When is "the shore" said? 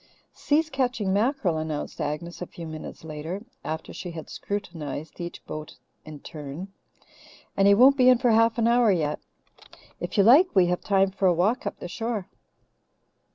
11.79-12.27